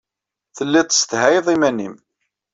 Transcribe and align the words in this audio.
Tellid 0.55 0.87
tessedhayed 0.87 1.47
iman-nnem. 1.53 1.95